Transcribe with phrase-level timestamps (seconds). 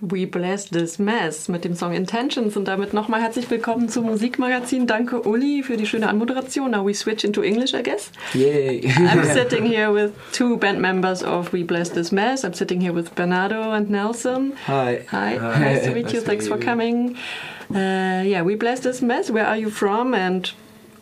[0.00, 4.86] We Bless This Mess mit dem Song Intentions und damit nochmal herzlich willkommen zum Musikmagazin.
[4.86, 6.70] Danke Uli für die schöne Anmoderation.
[6.70, 8.12] Now we switch into English, I guess.
[8.32, 8.82] Yay!
[8.86, 12.44] I'm sitting here with two band members of We Bless This Mess.
[12.44, 14.52] I'm sitting here with Bernardo and Nelson.
[14.66, 15.04] Hi.
[15.08, 15.58] Hi, Hi.
[15.58, 16.20] nice to meet Nice you.
[16.20, 17.16] to Thanks for coming.
[17.74, 19.32] Uh, yeah, We Bless This Mess.
[19.32, 20.48] Where are you from and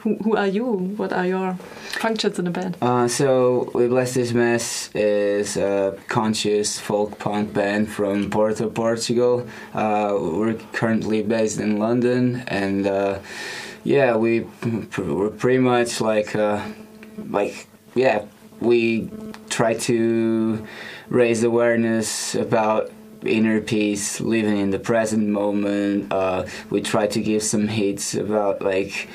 [0.07, 0.64] who, are you?
[0.64, 1.54] What are your
[1.98, 2.77] functions in the band?
[2.80, 9.46] Uh, so, We Bless This Mess is a conscious folk punk band from Porto, Portugal.
[9.74, 13.19] Uh, we're currently based in London, and uh,
[13.82, 14.46] yeah, we
[14.96, 16.62] we're pretty much like uh,
[17.30, 18.24] like yeah,
[18.60, 19.10] we
[19.48, 20.66] try to
[21.09, 22.93] raise awareness about
[23.24, 26.12] inner peace, living in the present moment.
[26.12, 29.09] Uh, we try to give some hits about like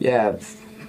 [0.00, 0.36] yeah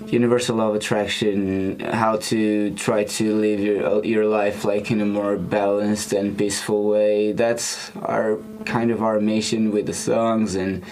[0.08, 5.06] universal law of attraction how to try to live your your life like in a
[5.06, 7.32] more balanced and peaceful way.
[7.32, 10.84] That's our kind of our mission with the songs and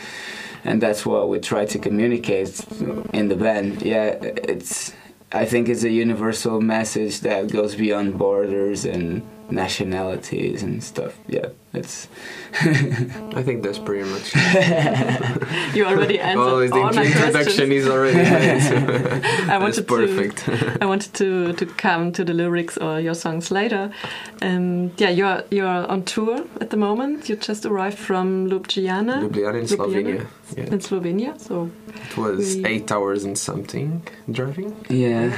[0.63, 2.59] and that's what we try to communicate
[3.13, 3.81] in the band.
[3.81, 4.93] Yeah it's
[5.31, 11.17] i think it's a universal message that goes beyond borders and nationalities and stuff.
[11.27, 12.07] Yeah it's
[12.61, 14.33] I think that's pretty much.
[15.75, 17.71] You already answered Well, the all my introduction questions.
[17.73, 18.61] is already made.
[18.61, 20.37] so I that's wanted perfect.
[20.45, 23.91] to I wanted to to come to the lyrics or your songs later.
[24.41, 27.29] Um, yeah, you're you're on tour at the moment.
[27.29, 30.25] You just arrived from Ljubljana, Ljubljana in Slovenia.
[30.57, 30.73] Yeah.
[30.73, 31.39] in Slovenia.
[31.39, 31.69] So
[32.09, 34.73] It was We- eight hours and something driving.
[34.89, 35.31] yeah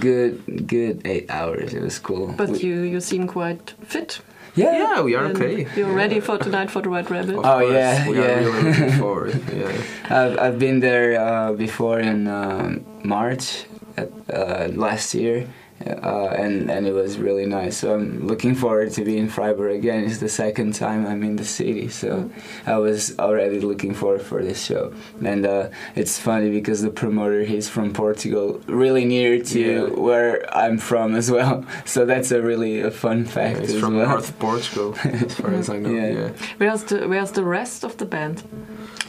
[0.00, 4.20] good good eight hours it was cool but We- you you seem quite fit.
[4.54, 5.66] Yeah Yeah, we are and okay.
[5.76, 7.36] You're ready for tonight for the Red Rabbit.
[7.36, 8.24] Of Oh, course, yeah, we yeah.
[8.24, 9.34] are really looking forward.
[9.52, 9.72] Yeah.
[10.10, 13.64] I've, I've been there uh, before in um, March
[13.96, 15.46] at, uh, last year,
[15.86, 17.76] uh, and and it was really nice.
[17.78, 20.04] So I'm looking forward to be in Freiburg again.
[20.04, 22.30] It's the second time I'm in the city, so
[22.66, 24.92] I was already looking forward for this show.
[25.24, 29.82] And uh, it's funny because the promoter he's from Portugal, really near to Yeah.
[30.00, 31.64] where I'm from as well.
[31.84, 34.08] So that's a really a fun fact Yeah, it's as from well.
[34.08, 35.90] North Portugal, as far as I know.
[36.00, 36.10] Yeah.
[36.18, 36.28] Yeah.
[36.58, 38.42] Where's the Where's the rest of the band?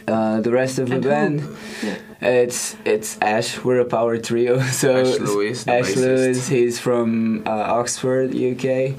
[0.08, 1.10] Uh, the rest of the And who?
[1.10, 1.58] band.
[1.82, 1.96] Yeah.
[2.22, 3.64] It's it's Ash.
[3.64, 4.60] We're a power trio.
[4.82, 5.96] So Ash Lewis, the Ash bassist.
[5.98, 6.48] Lewis.
[6.48, 7.50] He's from uh,
[7.80, 8.96] Oxford, UK,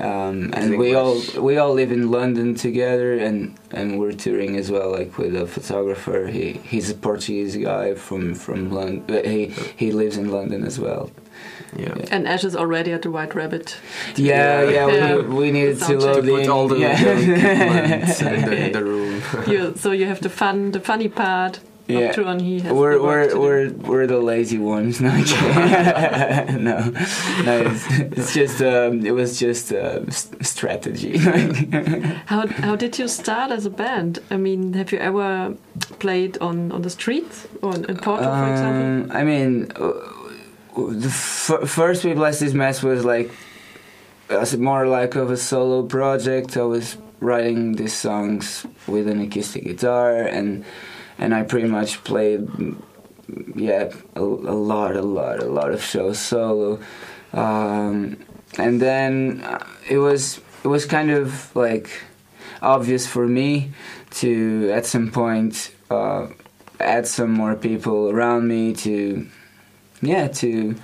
[0.00, 4.70] um, and we all we all live in London together, and and we're touring as
[4.70, 6.26] well, like with a photographer.
[6.26, 9.24] He he's a Portuguese guy from from London.
[9.24, 9.46] He
[9.76, 11.10] he lives in London as well.
[11.76, 11.94] Yeah.
[12.10, 13.76] And Ash is already at the White Rabbit.
[14.16, 14.70] Yeah, Yeah.
[14.70, 14.86] yeah.
[14.96, 15.16] Yeah.
[15.16, 16.50] We, we needed to Sound load put in.
[16.50, 17.00] all the yeah.
[17.00, 19.22] equipment in the, in the room.
[19.46, 21.60] You, so you have the fun, the funny part.
[21.86, 22.10] Yeah.
[22.10, 25.00] Up he has We're the work we're we're we're the lazy ones.
[25.00, 26.78] No, no,
[27.44, 27.60] no.
[27.66, 27.86] It's,
[28.16, 31.18] it's just um, it was just uh, s- strategy.
[32.26, 34.20] How how did you start as a band?
[34.30, 35.56] I mean, have you ever
[35.98, 39.10] played on on the streets or in Porto, for example?
[39.10, 39.90] um, I mean, uh,
[40.88, 43.30] the f- first we bless this mess was like
[44.28, 46.56] was more like of a solo project.
[46.56, 50.64] I was writing these songs with an acoustic guitar and
[51.18, 52.48] and I pretty much played
[53.54, 56.80] yeah a, a lot a lot a lot of shows solo
[57.32, 58.18] um,
[58.58, 61.90] and then uh, it was it was kind of like
[62.62, 63.70] obvious for me
[64.10, 66.26] to at some point uh,
[66.80, 69.28] add some more people around me to
[70.02, 70.74] yeah to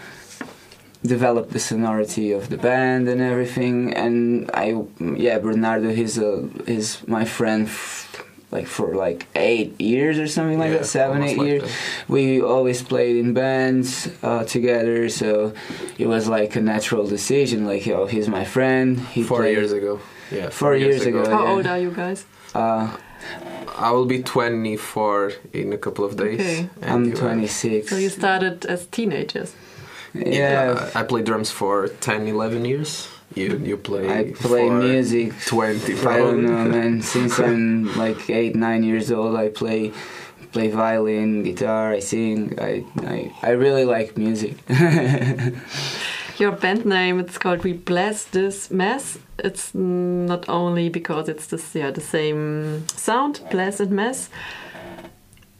[1.04, 7.06] develop the sonority of the band and everything and i yeah bernardo he's a he's
[7.06, 11.38] my friend f- like for like eight years or something like Yeah, that seven eight
[11.38, 11.70] like years that.
[12.08, 15.52] we always played in bands uh, together so
[15.98, 19.72] it was like a natural decision like oh he's my friend he Four played- years
[19.72, 20.00] ago.
[20.32, 20.48] Yeah.
[20.50, 21.22] Four years ago.
[21.30, 21.52] How yeah.
[21.52, 22.24] old are you guys?
[22.52, 22.96] uh,
[23.78, 26.40] I will be 24 in a couple of days.
[26.40, 26.68] Okay.
[26.82, 29.54] and i'm 26 So you started as teenagers.
[30.14, 33.08] yeah I played drums for 10, 11 years.
[33.34, 37.02] You you play i play for music 20 I don't know, man.
[37.12, 39.92] Since I'm like eight, nine years old, I play
[40.52, 41.92] play violin, guitar.
[41.92, 42.54] I sing.
[42.58, 42.84] I
[43.14, 44.54] I, I really like music.
[46.38, 49.18] Your band name it's called We Bless This Mess.
[49.38, 54.28] It's not only because it's this yeah the same sound, bless and mess.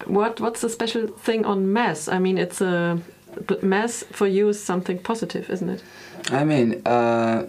[0.04, 2.08] What what's the special thing on mess?
[2.08, 2.98] I mean, it's a
[3.62, 5.82] mess for you is something positive, isn't it?
[6.30, 7.46] I mean, uh,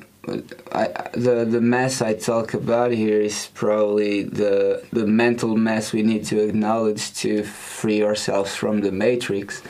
[0.73, 6.03] I, the the mess I talk about here is probably the the mental mess we
[6.03, 9.61] need to acknowledge to free ourselves from the matrix.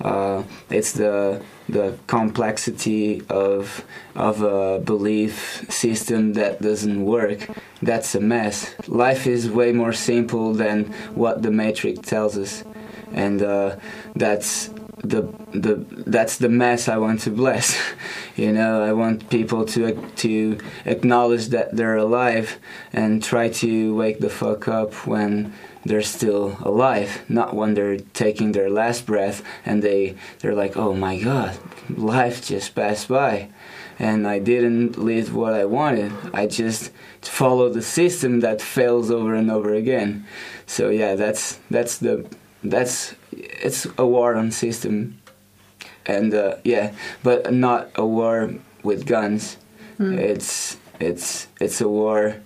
[0.00, 3.84] Uh, it's the the complexity of
[4.16, 7.48] of a belief system that doesn't work.
[7.80, 8.74] That's a mess.
[8.88, 12.64] Life is way more simple than what the matrix tells us,
[13.12, 13.76] and uh,
[14.16, 14.70] that's
[15.02, 15.22] the
[15.52, 17.76] the that's the mess I want to bless.
[18.36, 22.58] you know, I want people to to acknowledge that they're alive
[22.92, 25.52] and try to wake the fuck up when
[25.84, 30.94] they're still alive, not when they're taking their last breath and they they're like, "Oh
[30.94, 31.58] my god,
[31.90, 33.48] life just passed by."
[33.98, 36.12] And I didn't live what I wanted.
[36.32, 36.90] I just
[37.20, 40.26] followed the system that fails over and over again.
[40.66, 42.26] So yeah, that's that's the
[42.62, 45.20] that's it's a war on system,
[46.06, 46.92] and uh, yeah,
[47.22, 49.56] but not a war with guns.
[49.98, 50.18] Mm.
[50.18, 52.36] It's it's it's a war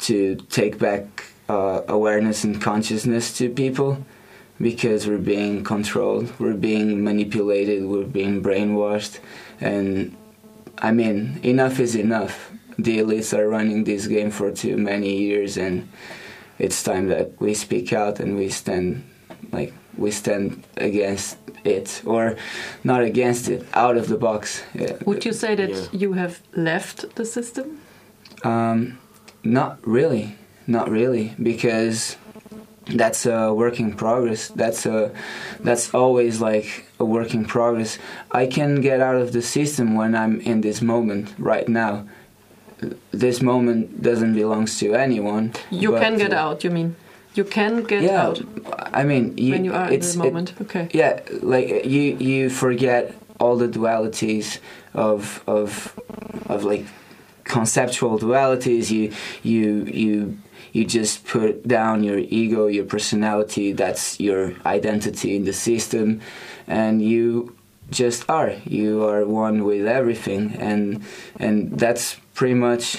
[0.00, 4.04] to take back uh, awareness and consciousness to people
[4.60, 9.18] because we're being controlled, we're being manipulated, we're being brainwashed,
[9.60, 10.16] and
[10.78, 12.50] I mean, enough is enough.
[12.78, 15.88] The elites are running this game for too many years, and
[16.58, 19.04] it's time that we speak out and we stand
[19.50, 22.36] like we stand against it or
[22.84, 24.62] not against it out of the box.
[25.04, 25.86] Would you say that Yeah.
[25.92, 27.78] you have left the system?
[28.44, 28.98] Um,
[29.44, 30.36] not really
[30.66, 32.16] not really because
[32.86, 34.48] that's a work in progress.
[34.48, 35.10] That's a
[35.60, 37.98] that's always like a work in progress.
[38.30, 42.06] I can get out of the system when i'm in this moment right now.
[43.12, 46.96] This moment doesn't belong to anyone you can get uh, out you mean
[47.34, 48.40] you can get yeah out
[48.92, 50.52] i mean you, when you are in the it- moment.
[50.60, 50.88] Okay.
[50.92, 54.58] Yeah like you you forget all the dualities
[54.94, 55.70] of of
[56.48, 56.84] of like
[57.44, 58.90] conceptual dualities.
[58.90, 59.12] You
[59.42, 60.38] you you
[60.72, 66.20] you just put down your ego your personality that's your identity in the system
[66.66, 67.54] and you
[67.90, 68.52] just are.
[68.64, 71.02] You are one with everything and
[71.38, 72.98] and that's pretty much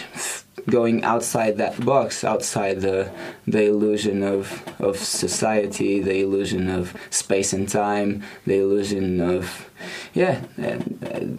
[0.70, 3.12] going outside that box outside the
[3.48, 9.70] the illusion of of society the illusion of space and time the illusion of
[10.14, 10.78] yeah uh,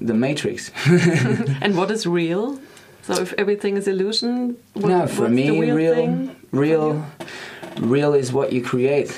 [0.01, 0.71] the matrix.
[1.63, 2.59] And what is real?
[3.03, 7.07] So if everything is illusion what, no for what's me the real, real real
[7.81, 9.11] real is what you create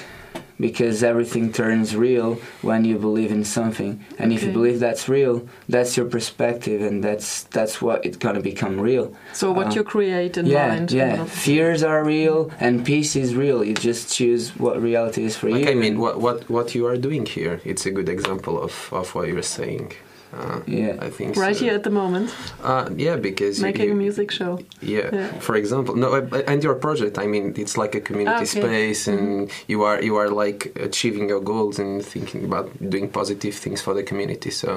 [0.58, 3.92] because everything turns real when you believe in something.
[4.18, 8.40] And if you believe that's real that's your perspective and that's that's what it's gonna
[8.40, 9.06] become real.
[9.32, 11.10] So what Uh, you create in yeah mind yeah.
[11.10, 11.24] you know.
[11.26, 13.58] fears are real and peace is real.
[13.68, 15.70] You just choose what reality is for Like, you.
[15.70, 19.14] I mean, what, what, what you are doing here, it's a good example of, of
[19.14, 19.92] what you're saying.
[20.36, 21.06] Uh, Yeah.
[21.06, 21.64] I think right so.
[21.64, 22.28] here at the moment
[22.62, 25.08] Uh, yeah, because making you, a music show Yeah.
[25.12, 25.28] Yeah.
[25.46, 27.18] For example, no, uh, and your project.
[27.18, 28.46] I mean, it's like a community okay.
[28.46, 28.66] Mm-hmm.
[28.66, 33.54] space, and you are you are like achieving your goals and thinking about doing positive
[33.64, 34.50] things for the community.
[34.50, 34.68] So,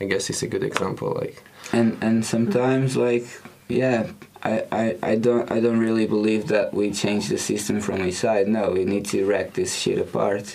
[0.00, 1.08] I guess it's a good example.
[1.22, 1.36] Like,
[1.72, 3.26] and and sometimes like
[3.68, 4.00] yeah
[4.42, 8.46] I, I, I don't I don't really believe that we change the system from inside.
[8.48, 10.46] No, we need to wreck this shit apart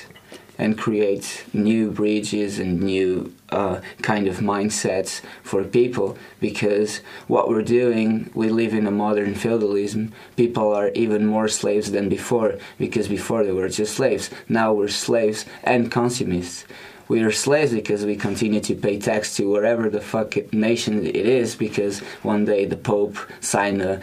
[0.57, 6.97] and create new bridges and new uh, kind of mindsets for people because
[7.27, 10.11] what we're doing we live in a modern feudalism.
[10.35, 14.29] People are even more slaves than before because before they were just slaves.
[14.47, 16.65] Now we're slaves and consumists.
[17.07, 21.15] We are slaves because we continue to pay tax to wherever the fuck nation it
[21.15, 24.01] is because one day the pope signed a,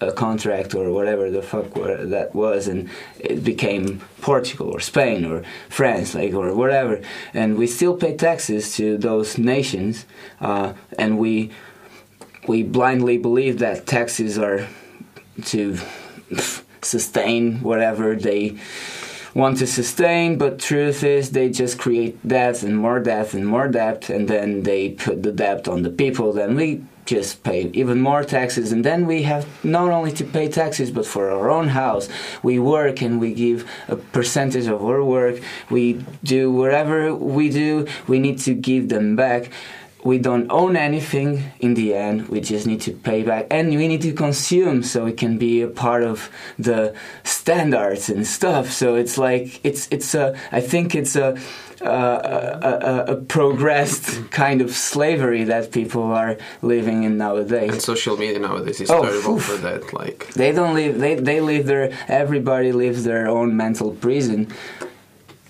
[0.00, 2.88] a contract or whatever the fuck that was and
[3.18, 7.00] it became portugal or spain or france like or whatever
[7.34, 10.06] and we still pay taxes to those nations
[10.40, 11.50] uh, and we
[12.48, 14.66] we blindly believe that taxes are
[15.44, 15.76] to
[16.82, 18.58] sustain whatever they
[19.34, 23.68] want to sustain, but truth is they just create debt and more debt and more
[23.68, 26.32] debt, and then they put the debt on the people.
[26.32, 30.48] Then we just pay even more taxes, and then we have not only to pay
[30.48, 32.08] taxes, but for our own house,
[32.42, 35.40] we work and we give a percentage of our work.
[35.70, 39.50] We do whatever we do, we need to give them back
[40.04, 43.86] we don't own anything in the end we just need to pay back and we
[43.88, 48.94] need to consume so we can be a part of the standards and stuff so
[48.94, 51.36] it's like it's it's a i think it's a
[51.82, 57.70] a, a, a progressed kind of slavery that people are living in nowadays.
[57.72, 59.44] and social media nowadays is Oh, terrible oof.
[59.44, 59.92] for that.
[59.94, 64.48] Like, they don't live they, they live their everybody lives their own mental prison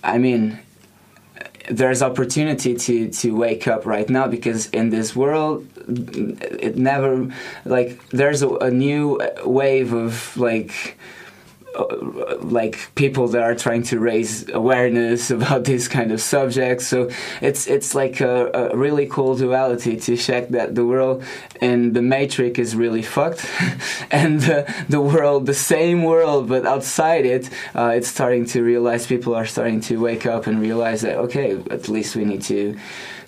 [0.05, 0.59] i mean
[1.69, 7.33] there's opportunity to to wake up right now because in this world it never
[7.65, 10.97] like there's a, a new wave of like
[12.41, 16.83] like people that are trying to raise awareness about this kind of subject.
[16.83, 17.11] So
[17.41, 21.23] it's it's like a, a really cool duality to check that the world
[21.61, 23.47] and the matrix is really fucked,
[24.11, 29.07] and the, the world, the same world, but outside it, uh, it's starting to realize
[29.07, 32.77] people are starting to wake up and realize that okay, at least we need to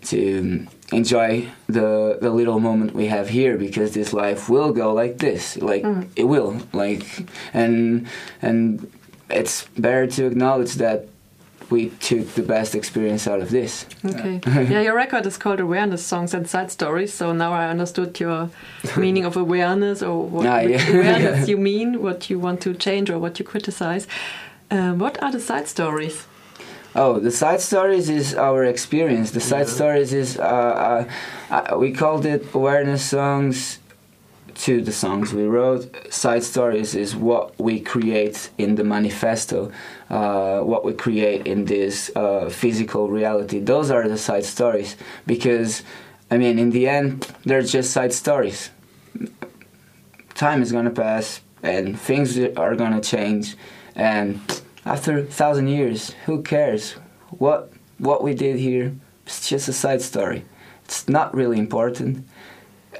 [0.02, 5.18] to enjoy the the little moment we have here because this life will go like
[5.18, 6.06] this like mm.
[6.16, 7.04] it will like
[7.54, 8.06] and
[8.42, 8.90] and
[9.30, 11.06] it's better to acknowledge that
[11.70, 13.86] we took the best experience out of this.
[14.04, 14.40] Okay.
[14.46, 17.14] yeah, your record is called Awareness Songs and Side Stories.
[17.14, 18.50] So now I understood your
[18.96, 20.86] meaning of awareness or what ah, yeah.
[20.90, 24.06] awareness you mean, what you want to change or what you criticize.
[24.70, 26.26] Uh, what are the side stories?
[26.94, 29.30] Oh, the side stories is our experience.
[29.30, 29.74] The side yeah.
[29.74, 31.10] stories is uh, uh,
[31.50, 33.78] uh, we called it awareness songs
[34.54, 36.12] to the songs we wrote.
[36.12, 39.72] Side stories is what we create in the manifesto,
[40.10, 43.58] uh, what we create in this uh, physical reality.
[43.58, 44.96] Those are the side stories
[45.26, 45.82] because,
[46.30, 48.68] I mean, in the end, they're just side stories.
[50.34, 53.56] Time is gonna pass and things are gonna change
[53.94, 56.92] and after a thousand years, who cares?
[57.30, 58.94] What what we did here,
[59.26, 60.44] it's just a side story.
[60.84, 62.26] It's not really important.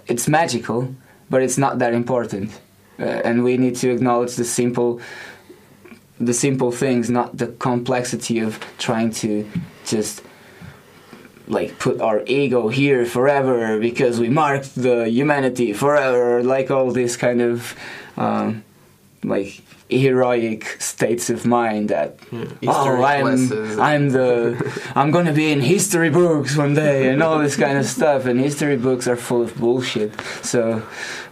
[0.07, 0.95] It's magical,
[1.29, 2.61] but it's not that important.
[2.99, 5.01] Uh, and we need to acknowledge the simple
[6.21, 9.49] the simple things, not the complexity of trying to
[9.85, 10.23] just
[11.49, 17.17] like put our ego here forever because we marked the humanity forever, like all this
[17.17, 17.75] kind of
[18.17, 18.63] um,
[19.25, 19.63] like
[19.99, 22.45] heroic states of mind that yeah.
[22.67, 24.33] oh I'm I'm the
[24.95, 28.27] I'm gonna be in history books one day and all this kind of stuff.
[28.27, 30.13] And history books are full of bullshit.
[30.43, 30.83] So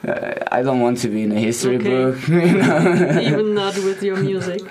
[0.07, 1.91] uh, I don't want to be in a history okay.
[1.91, 3.21] book you know?
[3.21, 4.63] even not with your music.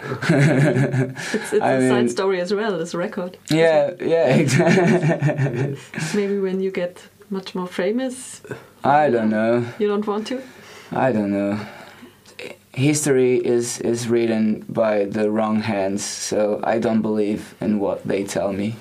[1.40, 3.38] It's, it's a mean, side story as well this record.
[3.50, 4.36] Yeah yeah.
[4.36, 5.78] exactly.
[6.16, 8.42] Maybe when you get much more famous?
[8.84, 9.66] I don't know.
[9.80, 10.42] You don't want to?
[10.92, 11.60] I don't know
[12.80, 18.24] history is is written by the wrong hands, so I don't believe in what they
[18.24, 18.76] tell me.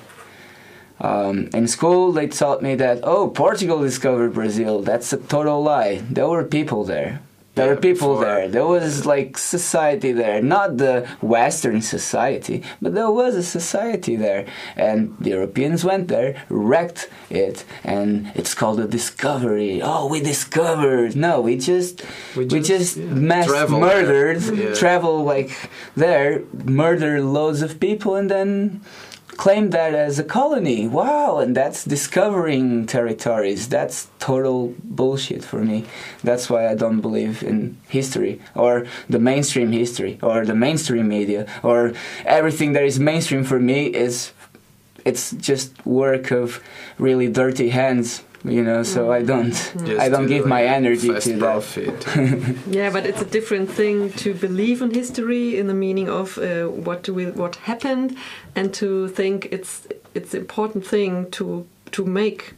[1.01, 4.81] Um, in school, they taught me that oh, Portugal discovered Brazil.
[4.81, 6.01] That's a total lie.
[6.09, 7.21] There were people there.
[7.59, 8.25] There were people before.
[8.25, 8.47] there.
[8.49, 14.45] There was like society there, not the Western society, but there was a society there,
[14.75, 19.81] and the Europeans went there, wrecked it, and it's called a discovery.
[19.81, 21.15] Oh, we discovered.
[21.15, 22.03] No, we just
[22.35, 23.05] we just, we just yeah.
[23.05, 24.73] mass travel murdered, yeah.
[24.73, 25.51] travel like
[25.95, 28.81] there, murder loads of people, and then
[29.39, 30.85] claim that as a colony.
[30.85, 33.69] Wow, and that's discovering territories.
[33.69, 35.85] That's total bullshit for me.
[36.21, 41.47] That's why I don't believe in history or the mainstream history or the mainstream media
[41.63, 41.93] or
[42.25, 44.33] everything that is mainstream for me is
[45.05, 46.61] it's just work of
[46.97, 49.51] really dirty hands you know so i don't
[49.85, 52.55] Just i don't give my energy to that.
[52.67, 56.65] yeah but it's a different thing to believe in history in the meaning of uh,
[56.65, 58.17] what will what happened
[58.55, 62.53] and to think it's it's important thing to to make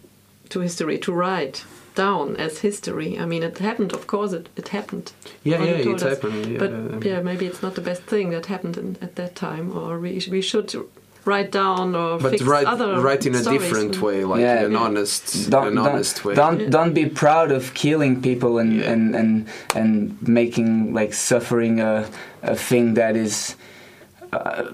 [0.50, 1.64] to history to write
[1.96, 3.20] down as history.
[3.20, 5.12] I mean it happened of course it, it happened.
[5.44, 8.78] Yeah yeah it happened yeah, but yeah maybe it's not the best thing that happened
[8.78, 10.74] in, at that time or we, we should
[11.26, 13.62] write down or but fix write, other write in a stories.
[13.62, 14.66] different way like yeah.
[14.66, 18.74] an honest don't, an don't, honest way don't don't be proud of killing people and
[18.74, 18.92] yeah.
[18.92, 22.10] and, and and making like suffering a,
[22.42, 23.56] a thing that is
[24.34, 24.72] uh,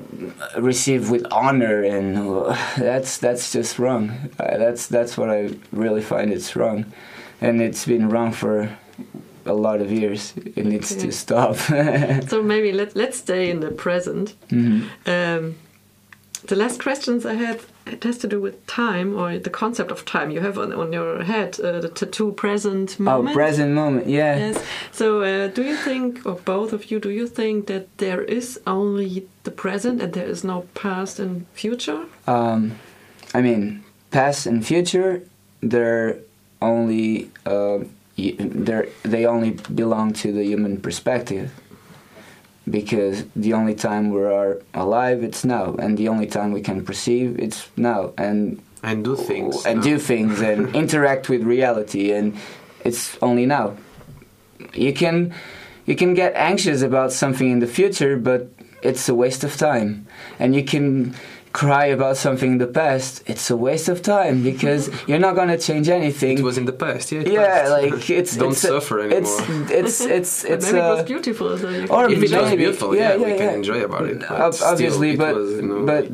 [0.58, 6.02] received with honor and uh, that's that's just wrong uh, that's that's what i really
[6.02, 6.86] find it's wrong
[7.42, 8.70] and it's been wrong for
[9.48, 10.34] a lot of years.
[10.36, 11.56] It needs to stop.
[12.28, 14.36] so maybe let let's stay in the present.
[14.52, 15.38] Mm -hmm.
[15.38, 15.56] um,
[16.48, 20.06] the last questions I had it has to do with time or the concept of
[20.06, 23.30] time you have on, on your head uh, the tattoo present oh, moment.
[23.30, 24.38] Oh, present moment, yeah.
[24.38, 24.64] Yes.
[24.92, 28.60] So, uh, do you think, or both of you, do you think that there is
[28.68, 32.06] only the present and there is no past and future?
[32.26, 32.78] Um,
[33.34, 35.22] I mean, past and future,
[35.62, 36.20] they're
[36.62, 37.80] only uh,
[38.18, 41.52] they're, they only belong to the human perspective
[42.70, 46.84] because the only time we are alive it's now and the only time we can
[46.84, 49.84] perceive it's now and and do things and no.
[49.84, 52.38] do things and interact with reality and
[52.84, 53.76] it's only now
[54.74, 55.34] you can
[55.86, 58.50] you can get anxious about something in the future but
[58.82, 60.06] it's a waste of time
[60.40, 61.16] and you can
[61.54, 65.58] cry about something in the past, it's a waste of time because you're not gonna
[65.58, 66.38] change anything.
[66.38, 67.22] It was in the past, yeah.
[67.22, 67.72] yeah, passed.
[67.72, 69.68] like it's Don't it's, suffer It's anymore.
[69.72, 70.66] it's it's But it's.
[70.66, 71.58] maybe it was uh, beautiful.
[71.58, 74.20] So you or if it was beautiful, yeah, yeah, we yeah, can enjoy about it.
[74.20, 76.12] But Ob- still, obviously, it but was, you know, but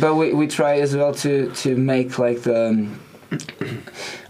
[0.00, 3.00] but we, we try as well to to make like the um,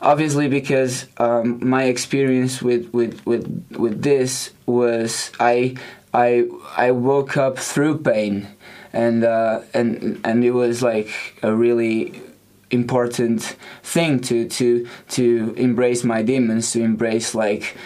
[0.03, 3.47] obviously because um, my experience with with with
[3.77, 5.77] with this was I
[6.13, 6.47] I
[6.77, 8.49] I woke up through pain
[8.95, 11.11] and uh, and and it was like
[11.43, 12.23] a really
[12.71, 17.77] important thing to to to embrace my demons to embrace like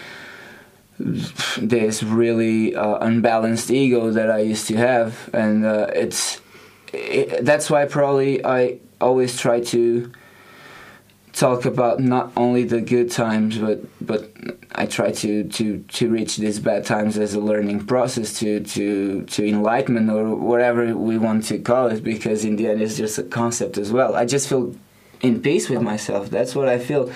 [0.98, 6.40] this really uh, unbalanced ego that I used to have, and uh, it's
[6.92, 10.12] it, that's why probably I always try to
[11.38, 14.30] talk about not only the good times, but but
[14.74, 19.22] I try to to to reach these bad times as a learning process to to
[19.24, 23.18] to enlightenment or whatever we want to call it, because in the end it's just
[23.18, 24.14] a concept as well.
[24.14, 24.74] I just feel
[25.20, 26.30] in peace with myself.
[26.30, 27.10] That's what I feel,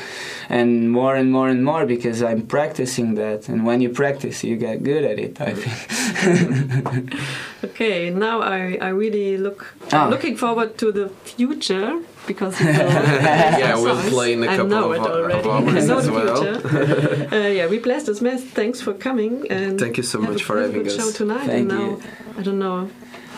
[0.49, 3.49] and more and more and more because I'm practicing that.
[3.49, 5.41] And when you practice, you get good at it.
[5.41, 7.15] I think.
[7.65, 10.05] Okay, now I, I really look Ah.
[10.05, 14.11] I'm looking forward to the future because you will yeah, we'll songs.
[14.11, 15.39] play in a I couple know of, it hou- already.
[15.41, 16.43] of hours I know as the well.
[16.43, 17.29] future.
[17.35, 18.43] uh, yeah, we bless this mess.
[18.43, 21.15] Thanks for coming and Thank you so much for have having good show us.
[21.17, 21.47] tonight.
[21.47, 22.03] Thank and now you.
[22.39, 22.89] I don't know.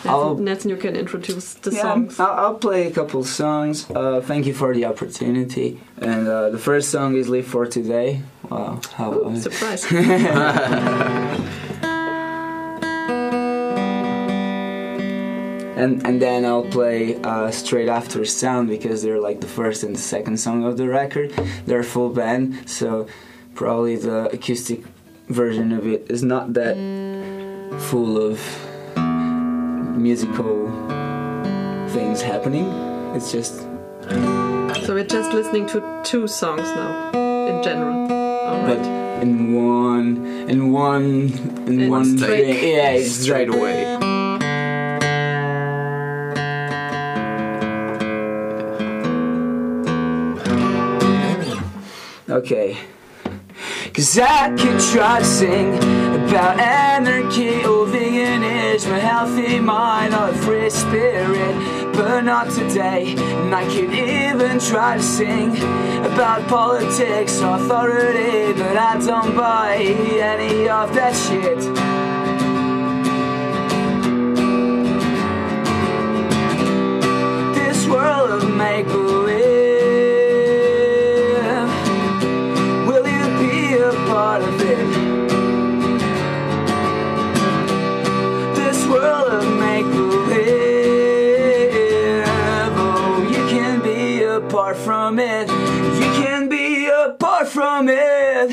[0.07, 2.19] I'll- Nathan, you can introduce the Yeah, songs.
[2.19, 3.89] I'll, I'll play a couple songs.
[3.89, 5.79] Uh, thank you for the opportunity.
[5.99, 9.83] And uh, the first song is "Live for Today." Wow, how Oh, surprise!
[15.75, 19.95] and and then I'll play uh, straight after "Sound" because they're like the first and
[19.95, 21.31] the second song of the record.
[21.65, 23.07] They're full band, so
[23.53, 24.83] probably the acoustic
[25.29, 26.75] version of it is not that
[27.89, 28.39] full of
[29.97, 30.67] musical
[31.89, 32.65] things happening.
[33.15, 33.61] It's just
[34.85, 37.09] so we're just listening to two songs now,
[37.47, 38.01] in general.
[38.45, 39.23] All but right.
[39.23, 40.17] in one
[40.49, 41.03] in one
[41.67, 42.73] in In one straight- thing.
[42.75, 43.84] Yeah, Straight away.
[52.35, 52.75] Okay.
[53.93, 60.33] Cause I could try to sing about anarchy or veganism, a healthy mind or a
[60.43, 63.15] free spirit, but not today.
[63.15, 65.55] And I could even try to sing
[66.11, 71.59] about politics or authority, but I don't buy any of that shit.
[77.55, 79.14] This world of make believe.
[97.83, 98.49] It.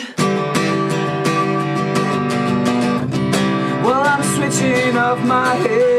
[3.84, 5.92] Well, I'm switching off my head.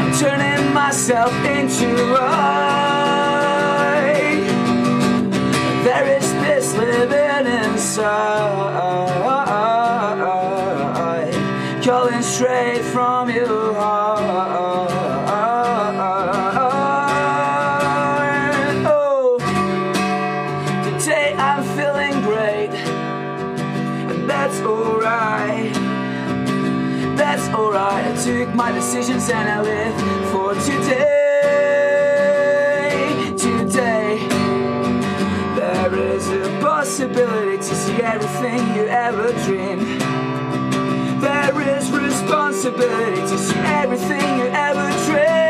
[0.00, 2.92] I'm turning myself into I.
[5.84, 8.74] There is this living inside,
[28.94, 29.96] decisions and I live
[30.30, 30.94] for today.
[33.36, 34.28] Today.
[35.56, 40.00] There is a possibility to see everything you ever dreamed.
[41.20, 45.43] There is responsibility to see everything you ever dreamed.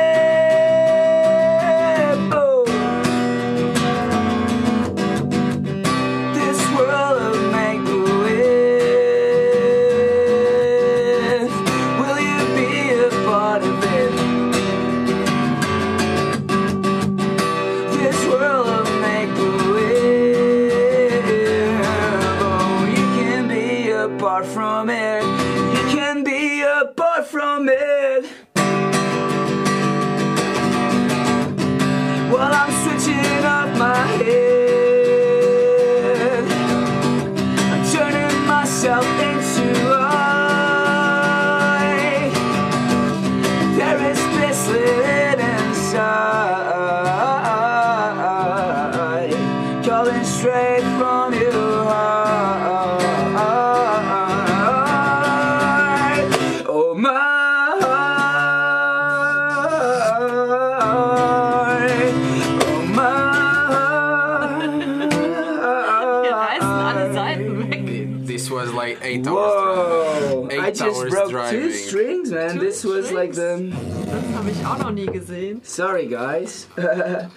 [73.25, 73.73] Like the.
[74.07, 75.61] Das habe ich auch noch nie gesehen.
[75.65, 76.69] Sorry, guys.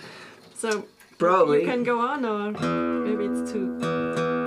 [0.59, 0.85] So
[1.19, 1.61] Probably.
[1.61, 2.51] you can go on, or
[3.05, 3.77] maybe it's too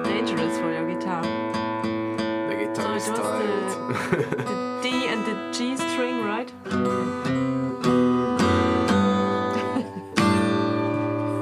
[0.03, 1.23] dangerous for your guitar.
[1.23, 4.31] The guitar is So it was tight.
[4.41, 6.51] The D and the G string, right?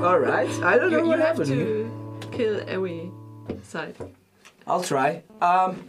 [0.04, 0.48] All right.
[0.62, 1.90] I don't know You, you what have happened here.
[2.20, 3.10] to kill every
[3.62, 3.96] side.
[4.66, 5.22] I'll try.
[5.40, 5.82] Um.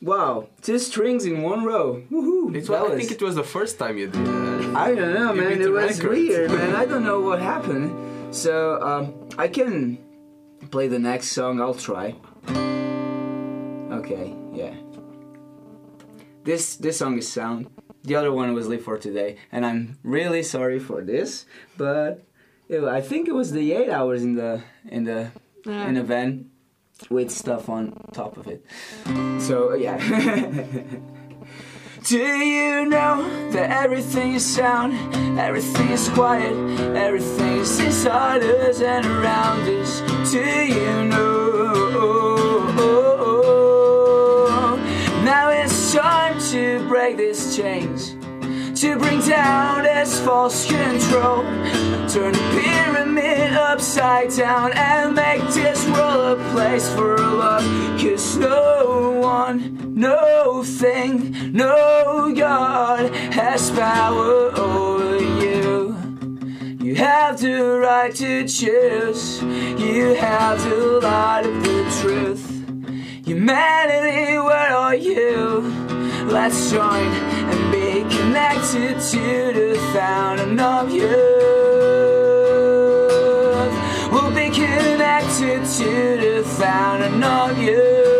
[0.00, 2.02] Wow, two strings in one row.
[2.10, 2.54] Woohoo!
[2.54, 4.72] It was, I think it was the first time you did that.
[4.76, 5.60] I don't know, You man.
[5.60, 6.10] It was record.
[6.16, 6.74] weird, man.
[6.76, 8.34] I don't know what happened.
[8.34, 9.98] So um, I can
[10.70, 11.60] play the next song.
[11.60, 12.14] I'll try.
[13.98, 14.74] Okay, yeah.
[16.44, 17.66] This this song is sound.
[18.04, 21.44] The other one was Live for Today, and I'm really sorry for this,
[21.76, 22.22] but
[22.68, 25.30] it, I think it was the eight hours in the in the
[25.66, 25.88] Yeah.
[25.88, 26.50] in the van
[27.10, 28.64] with stuff on top of it.
[29.40, 29.98] So yeah.
[32.04, 34.94] Do you know that everything is sound,
[35.38, 36.54] everything is quiet,
[36.96, 40.00] everything is inside us and around us?
[40.30, 41.28] Do you know?
[45.24, 48.14] Now it's time to break this chains,
[48.80, 51.42] to bring down this false control,
[52.06, 57.64] turn the pyramid upside down and make this world a place for love.
[58.00, 65.96] Cause no one, no thing, no God has power over you.
[66.80, 73.26] You have the right to choose, you have the light of the truth.
[73.26, 75.88] Humanity, where are you?
[76.28, 77.37] Let's join
[78.28, 81.08] connected to the fountain of youth.
[84.12, 88.17] We'll be connected to the fountain of youth.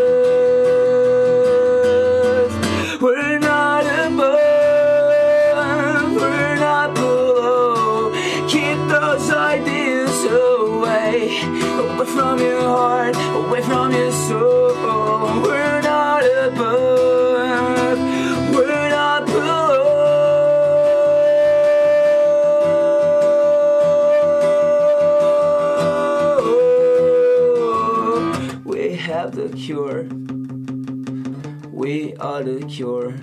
[32.21, 33.15] Are the cure.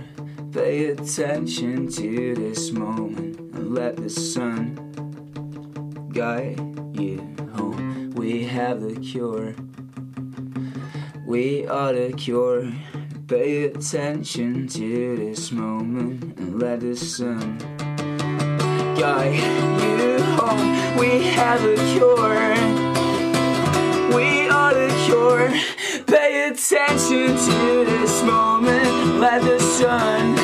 [0.51, 4.75] Pay attention to this moment and let the sun
[6.13, 6.59] guide
[6.93, 7.17] you
[7.53, 8.11] home.
[8.11, 9.53] We have the cure.
[11.25, 12.71] We are the cure.
[13.27, 17.57] Pay attention to this moment and let the sun
[18.97, 19.35] guide
[19.81, 20.97] you home.
[20.97, 22.55] We have a cure.
[24.15, 25.49] We are the cure.
[26.07, 28.64] Pay attention to this moment.
[29.25, 30.35] Let the sun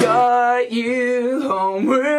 [0.00, 2.13] guide you home.